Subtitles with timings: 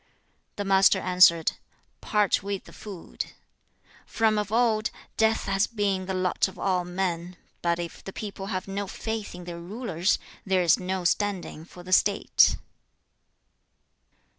[0.55, 1.51] The Master answered,
[2.01, 3.33] 'Part with the food.
[4.07, 8.47] From of old, death has been the lot of all men; but if the people
[8.47, 12.55] have no faith in their rulers, there is no standing for the state.'